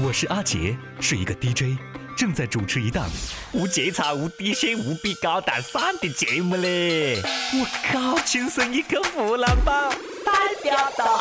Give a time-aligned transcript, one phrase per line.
[0.00, 1.78] 我是阿杰，是一个 DJ，
[2.16, 3.08] 正在主持一档
[3.52, 7.22] 无节操、无底线、无比高大上的节目嘞！
[7.52, 9.90] 我靠，亲生一个湖南宝，
[10.24, 11.20] 太屌了！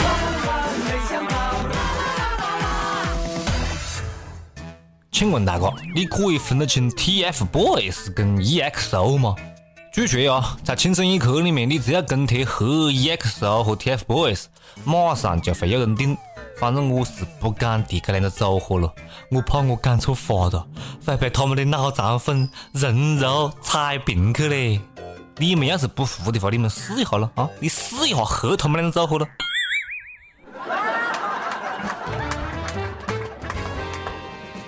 [5.12, 9.36] 请问大哥，你可以分得清 TFBOYS 跟 EXO 吗？
[9.94, 14.46] 拒绝啊，在《青春一刻》里面，你只要跟帖黑 EXO 和 TFBOYS，
[14.84, 16.18] 马上就会有人顶。
[16.58, 18.92] 反正我是不敢提这两个组合了，
[19.30, 20.66] 我怕我讲错话了，
[21.06, 24.82] 会被他们的脑残粉人肉踩平去嘞。
[25.38, 27.48] 你们要是不服的话，你们试一下了啊！
[27.60, 29.28] 你试一下黑他们两个组合了。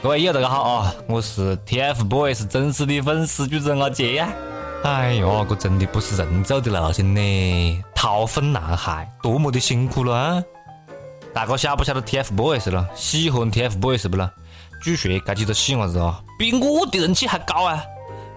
[0.04, 4.30] 各位友大家好啊，我是 TFBOYS 真实的粉丝主持人阿杰呀。
[4.86, 10.44] 哎呀，这真的不是人造的路线呢，掏粪男孩多么的辛苦了啊！
[11.34, 12.88] 大家晓不晓得 TFBOYS 了？
[12.94, 14.32] 喜欢 TFBOYS 不啦？
[14.84, 17.84] 据说这几个细伢子啊，比我的人气还高啊！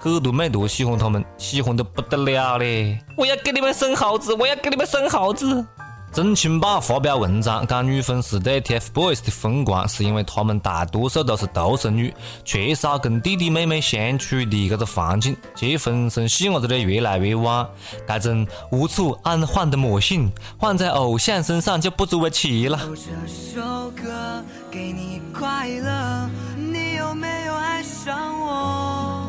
[0.00, 2.98] 很多妹坨喜欢他们，喜欢的不得了嘞！
[3.14, 5.66] 我要给你们生猴子，我要给你们生猴子！
[6.10, 12.12] 正清宝发表文章讲女粉丝对 TFBOYS 的疯狂，是因为他们大多数都是独生女，
[12.44, 17.64] 缺少跟弟弟妹妹相处的这个环境，结婚生细伢子的越来越晚。
[18.06, 22.80] 这种无处安放的魔性，放在偶像身上就不足为奇了。
[22.96, 29.24] 这首歌给你快乐，你有没有爱上我？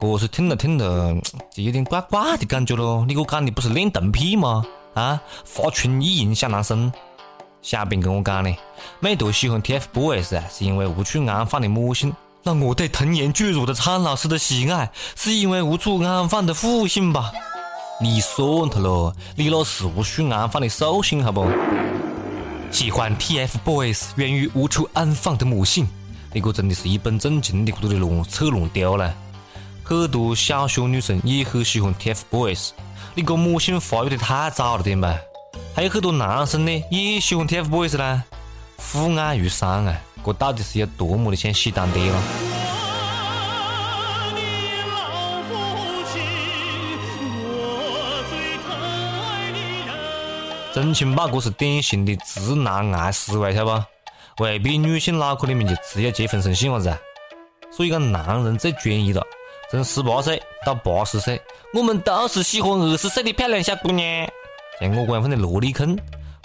[0.00, 1.14] 我是听着听着，
[1.54, 3.04] 就有点怪怪的感觉咯。
[3.08, 4.62] 你给我讲的不是恋童癖吗？
[4.94, 5.20] 啊！
[5.44, 6.92] 发群意影响男生。
[7.62, 8.54] 小编跟我讲呢，
[9.00, 12.12] 妹坨喜欢 TFBOYS 啊，是因为无处安放的母性。
[12.42, 17.30] 那我对童颜巨乳的苍老师的喜爱，是因为无处安放的父性吧？
[18.00, 21.46] 你算他咯，你那是无处安放的兽性，好不？
[22.70, 25.86] 喜欢 TFBOYS 源于无处安放的母性。
[26.32, 29.14] 你可真的是一本正经的，这里乱扯乱丢了。
[29.82, 32.70] 很多小学女生也很喜欢 TFBOYS。
[33.14, 35.18] 你个母性发育的太早了点吧？
[35.74, 38.24] 还有很多男生呢，也喜欢 TFBOYS 啦。
[38.78, 42.22] 父爱如山啊，这到底是有多么的像喜当爹了？
[50.72, 53.86] 真情报，这是典型的直男癌思维，晓得
[54.36, 54.44] 不？
[54.44, 56.98] 未必女性脑壳里面就只有结婚生细伢子啊。
[57.72, 59.22] 所以讲，男人最专一了。
[59.70, 61.40] 从十八岁到八十岁，
[61.72, 64.28] 我们都是喜欢二十岁的漂亮小姑娘。
[64.80, 65.96] 像我这样的萝莉坑，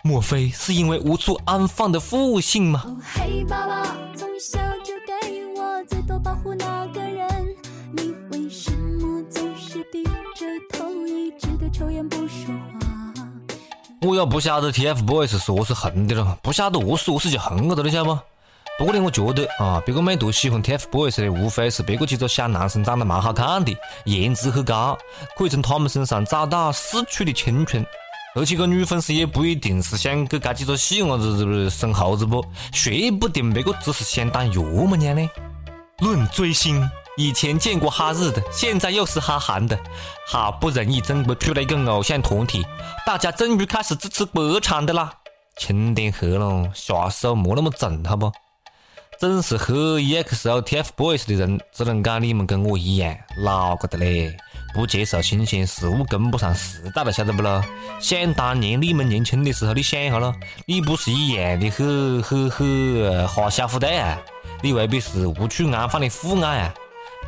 [0.04, 2.84] 莫非是因为无处安放的父性吗？
[3.16, 3.84] 嘿，爸爸，
[4.16, 7.56] 从小就给我最多保护那个人，
[7.94, 12.80] 你为什么总是低着头，一直的抽烟不说话？
[14.02, 18.20] 我要不晓得 TFBOYS 是何是红的了，不晓得何是何是就红了的，你晓得不？
[18.78, 24.98] 不过呢，我觉得啊，别个妹坨喜欢 TFBOYS 的，无非是别个几个小男生长得蛮好看的，颜值很高，
[25.38, 27.86] 可以从他们身上找到逝去的青春。
[28.36, 32.44] 而且个女粉丝也不一定是想给这几个细伢子生猴子不，
[32.74, 35.26] 说不定别个只是想当岳母娘呢。
[36.00, 39.80] 论追星，以前见过哈日的，现在又是哈韩的，
[40.28, 42.66] 好不容易中国出了一个偶像团体，
[43.06, 45.14] 大家终于开始支持国产的啦。
[45.56, 48.30] 轻点喝咯，下手莫那么重，好不？
[49.18, 54.36] 总是黑 EXO、TFBOYS 的人，只能讲你们跟我一样老个的嘞，
[54.74, 57.64] 不接受新鲜事物，跟不上时代了，晓得不咯？
[58.00, 64.20] 想当年你们年轻的时候，你想一下咯，你不是一样的很很很哈小虎队啊？
[64.62, 66.74] 你未必是无处安放的父爱啊？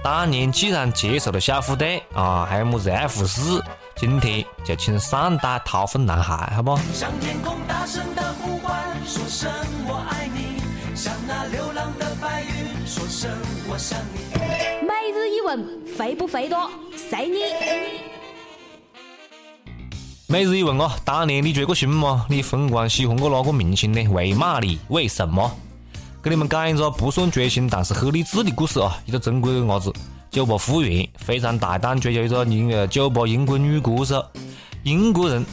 [0.04, 3.64] 当年既然接受了小虎队啊，还有么子 F 四，
[3.96, 6.78] 今天就请上代掏粪男孩，好不？
[6.94, 9.50] 向天空大声的呼唤，说声
[9.88, 10.47] 我爱你。
[11.08, 13.32] 像那流浪的白云，说声
[13.70, 14.20] 我想你。
[14.86, 16.70] 每日一问，肥不肥多？
[16.98, 17.38] 随你。
[20.28, 22.26] 每日一问哦，当年你追过星吗？
[22.30, 24.06] 你疯狂喜欢过哪个明星呢？
[24.10, 24.78] 为嘛哩？
[24.90, 25.50] 为什么？
[26.22, 29.02] 给你们讲一个不算追星，但是很励志的故事啊！
[29.06, 29.94] 一个中国的伢子，
[30.30, 34.22] 酒吧服务员，非常大胆追求一个英呃酒吧英国女歌手，
[34.84, 35.46] 英国人，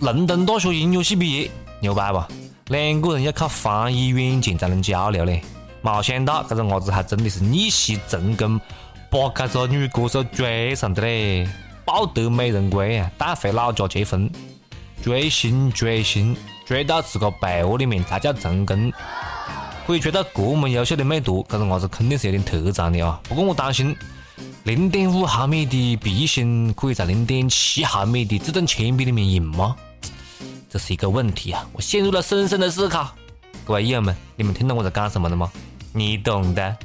[0.00, 2.28] 伦敦大学音乐系毕业，牛掰吧？
[2.70, 5.42] 两个人要靠翻译软件才能交流嘞，
[5.82, 8.60] 没想到这个伢子还真的是逆袭成功，
[9.10, 11.48] 把这个女歌手追上的嘞，
[11.84, 14.30] 抱得美人归啊，带回老家结婚。
[15.02, 18.92] 追星追星追到自个被窝里面才叫成功，
[19.84, 23.20] 可以追到这么优秀的妹坨，这个伢子肯定是有点特长的啊。
[23.28, 23.96] 不过我担心，
[24.62, 29.74] 零点五毫米的笔芯可以在零点七毫米的自动铅笔里面用吗？
[30.70, 31.66] 这是一个问题啊！
[31.72, 33.10] 我陷入了深深的思考。
[33.66, 35.50] 各位友们，你们听懂我在讲什么了吗？
[35.92, 36.76] 你懂的。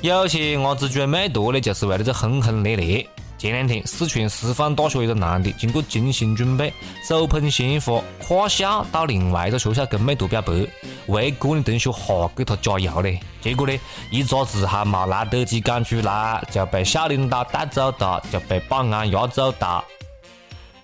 [0.00, 3.08] 有些伢子追美图的，就是为了这轰轰烈烈。
[3.38, 6.72] 前两天，四川师范大学一个男的，经过精心准备，
[7.06, 10.66] 手捧鲜花，跨校到另外一个学校跟美图表白，
[11.06, 13.20] 为过年同学哈给他加油嘞。
[13.40, 13.78] 结果呢，
[14.10, 19.84] 一爪子还没来得及赶出来，就被校领导带走了，就被保安押走了。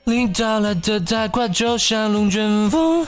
[0.04, 3.06] 领导来的太快，就像龙卷风。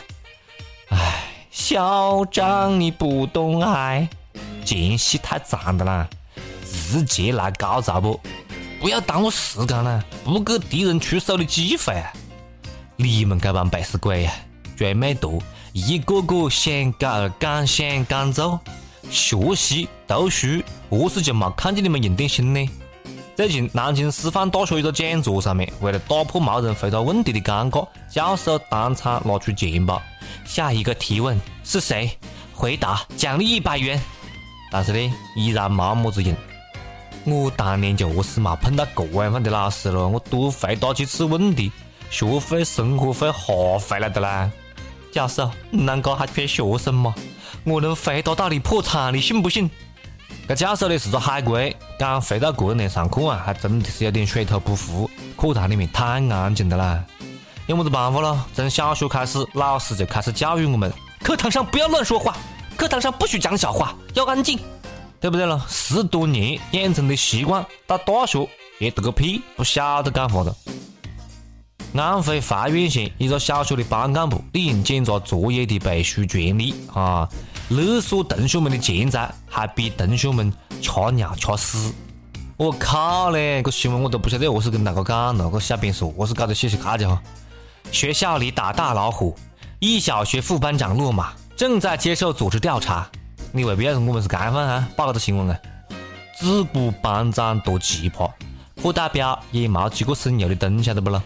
[0.90, 4.08] 唉，校长你不懂爱，
[4.64, 6.08] 间隙太长的啦，
[6.64, 8.20] 直接来高潮不？
[8.80, 12.00] 不要耽误时间了，不给敌人出手的机会。
[12.94, 14.32] 你们这帮背死鬼呀，
[14.76, 15.42] 追美多，
[15.72, 18.56] 一个个想干而赶，想赶走。
[19.10, 22.70] 学习读书，何时就没看见你们用点心呢？
[23.36, 30.00] 最近，南京师范大学一个讲座上面，为了打破没人回答问题的尴尬，教授当场拿出钱包，
[30.44, 32.16] 下一个提问是谁？
[32.52, 34.00] 回答奖励一百元。
[34.70, 36.32] 但是呢，依然没么子用。
[37.24, 41.72] 我当年就是没碰到这样的老师了，我多回答几次问题，
[42.10, 44.48] 学费、生活费哈回来的啦。
[45.10, 47.12] 教授，你啷个还缺学生吗？
[47.64, 49.68] 我能回答到你破产，你信不信？
[50.46, 55.10] 这教授呢是个海归，刚回到国内上课啊，还真的是有点水土不服。
[55.38, 57.02] 课堂里面太安静的啦，
[57.66, 58.38] 有么子办法咯？
[58.54, 60.92] 从小学开始，老师就开始教育我们：
[61.22, 62.36] 课堂上不要乱说话，
[62.76, 64.58] 课堂上不许讲小话，要安静。
[65.18, 65.64] 对不对了？
[65.66, 68.46] 十多年养成的习惯，到大学
[68.78, 70.54] 也得个屁，不晓得干活了。
[71.94, 77.26] 安徽怀远县一个小学的班干部利用检查作业的背书权利啊，
[77.70, 80.52] 勒索同学们的钱财，还逼同学们
[80.82, 81.92] 掐尿掐屎。
[82.56, 83.62] 我靠嘞！
[83.62, 87.18] 这新闻我都不晓得何是跟大家讲了，这瞎编说，我是搞的谢谢大家伙。
[87.90, 89.34] 学校里打大老虎，
[89.78, 93.08] 一小学副班长落马，正在接受组织调查。
[93.50, 94.88] 你未必要是我们是干饭啊？
[94.94, 95.58] 报个新闻啊！
[96.38, 98.30] 自古班长多奇葩，
[98.82, 101.22] 课代表也没几个省油的灯，晓得不咯？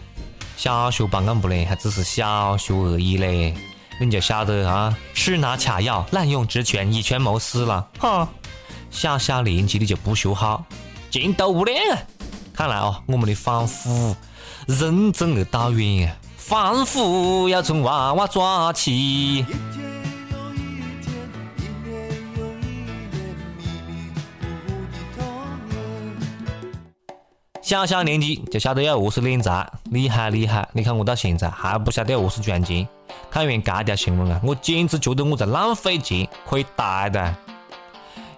[0.55, 3.55] 小学班干部呢，还只是小学而已嘞，
[3.99, 4.97] 你就晓得啊？
[5.13, 8.27] 吃拿卡要，滥用职权，以权谋私了，哈！
[8.89, 10.65] 小小年纪你就不学好，
[11.11, 11.99] 前途无量啊！
[12.53, 14.15] 看来哦，我们的反腐
[14.65, 19.45] 任重而道远啊，反腐要从娃娃抓起。
[27.69, 30.67] 小小年纪就晓得要何是敛财，厉害厉害！
[30.73, 32.87] 你看我到现在还不晓得要何是赚钱。
[33.29, 37.35] 看完这条新闻啊，我简直觉得我在浪费钱，可以呆的。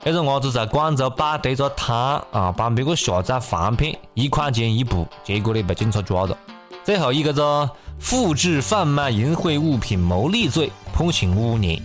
[0.03, 1.95] 有个伢子在广州摆这个摊
[2.33, 6.37] 啊，帮别个下载饭片，一块钱一部，结果呢被警察抓了。
[6.83, 11.81] 最后一个个复制贩卖淫秽物品牟利罪，判刑五年，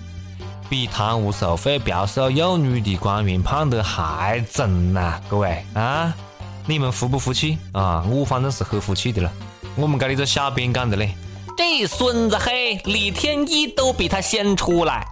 [0.68, 5.20] 比贪污受贿、嫖宿幼女的官员判得还重呐！
[5.28, 6.12] 各位啊！
[6.68, 8.04] 你们服不服气啊？
[8.10, 9.32] 我反正是很服气的了。
[9.76, 11.14] 我们这里这小编讲的嘞，
[11.56, 15.06] 这孙子嘿，李天一都比他先出来，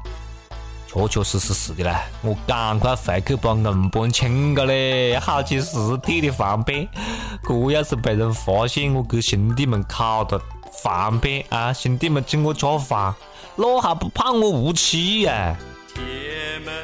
[0.92, 1.94] 确确实实是的嘞。
[2.22, 6.88] 我赶快回去把硬盘清个嘞，好几十 T 的饭片，
[7.46, 10.40] 这要是被人发现我给兄弟们拷的
[10.82, 13.14] 饭片啊，兄弟们请我吃饭，
[13.54, 15.56] 那还不判我无期呀？
[15.94, 16.02] 铁
[16.64, 16.74] 门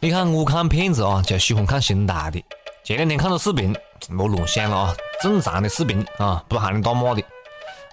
[0.00, 2.40] 你看，我看片子啊，就喜欢看心大的。
[2.84, 3.74] 前两天看到视频，
[4.16, 7.22] 我乱想了啊，正常的视频啊，不喊你打码的。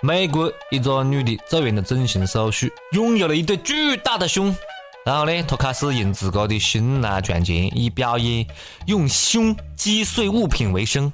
[0.03, 4.55] 美国一个女的做完了整形手术，拥有了一对巨大的胸，
[5.03, 8.45] 然后呢，她开始用自个的胸来赚钱，以表演
[8.85, 11.11] 用胸击碎物品为生。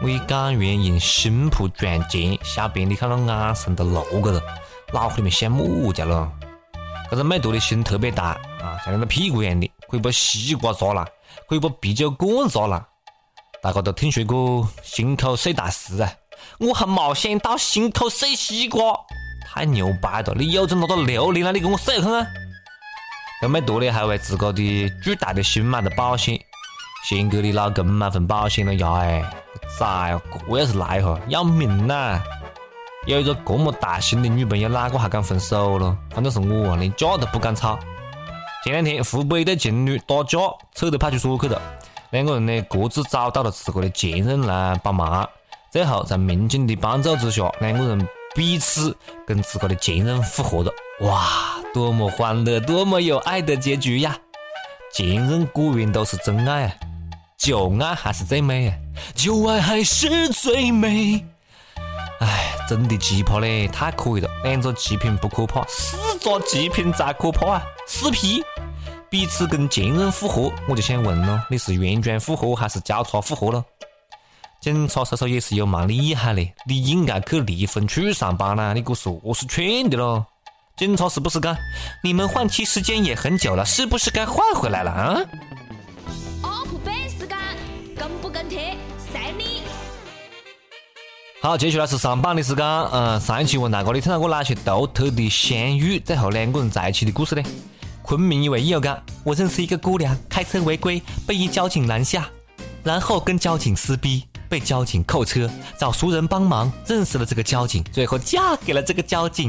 [0.00, 4.42] 我也敢愿用胸脯赚钱，小编你看那眼神都露个了，
[4.90, 6.32] 脑壳里面想么家了？
[7.10, 8.28] 这个美图的胸特别大
[8.62, 9.70] 啊，像那个屁股一样的。
[9.90, 11.06] 可以把西瓜砸烂，
[11.48, 12.84] 可以把啤酒罐砸烂。
[13.62, 16.12] 大家都听说过心口碎大石啊，
[16.58, 18.94] 我还没想到心口碎西瓜，
[19.44, 20.34] 太牛掰了！
[20.36, 22.26] 你有种拿到榴莲啊，你给我碎看看。
[23.40, 26.38] 这美图呢，还为自个的巨大的心买的保险，
[27.08, 28.92] 先给你老公买份保险了呀！
[28.94, 29.24] 哎，
[29.78, 32.20] 咋呀，这要是来一下要命呐！
[33.06, 35.96] 有一个这么大心的女朋友，哪个还敢分手了？
[36.10, 37.78] 反正是我，连架都不敢吵。
[38.64, 40.38] 前两天，湖北一对情侣打架，
[40.74, 41.60] 扯到派出所去了。
[42.10, 45.28] 两个人呢，各自找到了自个的前任来帮忙。
[45.70, 48.96] 最后，在民警的帮助之下，两个人彼此
[49.26, 50.72] 跟自个的前任复合了。
[51.00, 54.16] 哇，多么欢乐，多么有爱的结局呀！
[54.92, 56.74] 前任果然都是真爱啊，
[57.36, 58.74] 旧爱还是最美啊，
[59.14, 61.24] 旧爱还是最美。
[62.20, 64.28] 唉真的奇葩嘞，太可以了！
[64.44, 67.62] 两个极品不可怕，四个极品才可怕啊！
[67.86, 68.42] 死皮，
[69.08, 73.64] 彼此跟前任复合，我就想问了，你是原装复合还是交叉复合了？
[74.60, 78.74] 警察叔叔也是有蛮厉害嘞，你应该去离婚处上班啦！
[78.74, 80.26] 你给我说是劝的咯？
[80.76, 81.56] 警察是不是讲
[82.04, 85.16] 你们换妻时间也很久了，是不是该换回来了啊？
[91.40, 92.66] 好，接下来是上榜的时间。
[92.66, 97.42] 嗯，上一期问大哥，你听到过哪些独特的相遇，最后两个人在一起的故事呢？
[98.02, 102.28] 昆明一位友讲，我认识一个姑娘，开车违规被一交警拦下，
[102.82, 109.48] 然后跟交警撕逼，被交警扣车，找熟人帮忙认识了这个交警，最后嫁给了这个交警。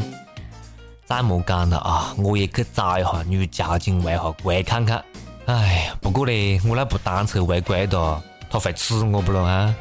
[1.08, 5.04] 再莫讲了啊，我也去找一下女交警违下规看看。
[5.48, 9.74] 哎，不过呢，我那部单车违规的，他会吃我不咯啊？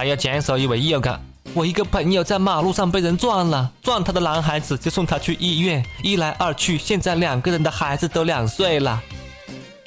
[0.00, 1.20] 还有江苏一位友讲，
[1.52, 8.98] 我一个朋友在马路上被人撞了，撞他的男孩子就送他去医院，一来二去，现在两个人的孩子都两岁了。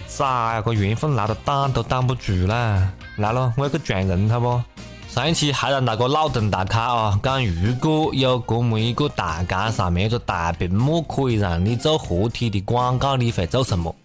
[0.06, 0.62] 咋？
[0.62, 2.94] 个缘分来的挡都挡不住啦！
[3.16, 4.62] 来了，我要去撞人，好不？
[5.10, 13.96] 上一期还让那个老邓大开啊，讲如果有这么一个大街上面有个大屏幕可以让你做合体的广告，你会做什么？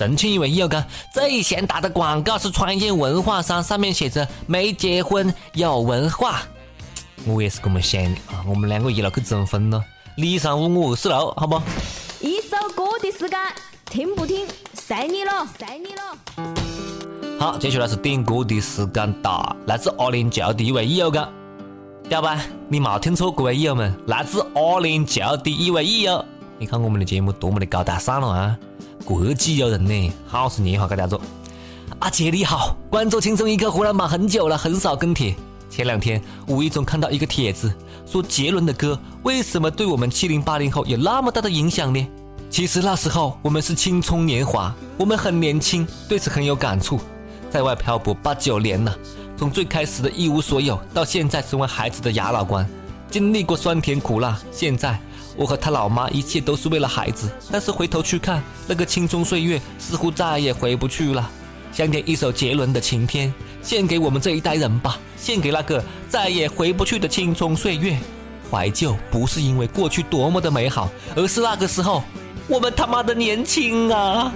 [0.00, 6.40] 重庆一位友讲，最先打的广告是创业文化衫，上面写着“没结婚有文化”。
[7.28, 8.40] 我也是这么想的啊！
[8.48, 9.84] 我们两个一路去征婚了，
[10.16, 11.60] 你上五我二十六，好不？
[12.22, 13.38] 一首歌的时间，
[13.90, 17.38] 听不听随你了，随你了。
[17.38, 21.30] 好，接下来是点歌的时间到，来自阿联酋的一位友讲，
[22.08, 22.42] 屌吧？
[22.70, 26.24] 你没听错，各位友们，来自阿联酋的一位友，
[26.58, 28.58] 你看我们的节目多么的高大上了啊！
[29.04, 31.18] 国际友人呢，好生念哈，给大家
[31.98, 35.34] 阿杰你好，关注轻松一刻湖南榜很久了，很少跟帖。
[35.68, 37.72] 前两天无意中看到一个帖子，
[38.06, 42.06] 说杰伦的歌为什么对我们七零八零后有那么大的影响呢？
[42.50, 47.00] 其实那时候我们是青葱年华，我们很年轻，对此很有感触。
[47.50, 48.96] 在外漂泊八九年了，
[49.36, 52.68] 从最开始的一无所有，到现在成为孩子的牙老官，
[53.10, 55.00] 经历过酸甜苦辣，现在。
[55.40, 61.30] 我和他老妈一切都是为了孩子，但是回头去看那个青葱岁月，似乎再也回不去了。
[61.72, 63.28] 想点一首杰伦的《晴天》，
[63.62, 67.96] 献给我们这一代人吧，献给那个再也回不去的青葱岁月。
[68.50, 72.02] 怀旧不是因为过去多么的美好，而是那个时候
[72.46, 74.30] 我们他妈的年轻啊！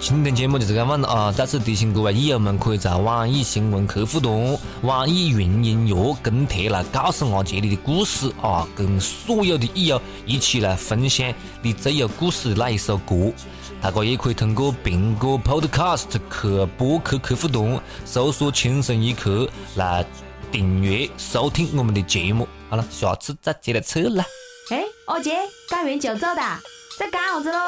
[0.00, 1.32] 今天节目就是这样了啊！
[1.32, 13.32] 再次提醒各位益友们，可以在网易新闻客户端、网易云音乐跟帖来告诉阿杰你的故事啊，跟所有的益友一起来分享你最有故事的那一首歌。
[13.82, 20.06] 大家也可以通过苹果 Podcast 客播客客户端搜索“轻松一刻”来
[20.50, 22.48] 订阅收听我们的节目。
[22.70, 24.24] 好了，下次再接着扯了。
[24.70, 25.36] 哎，阿杰，
[25.68, 26.42] 干完就走的，
[26.98, 27.58] 在干啥子喽？